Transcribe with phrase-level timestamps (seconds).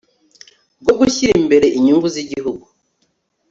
[0.81, 2.65] rwo gushyira imbere inyungu z'igihugu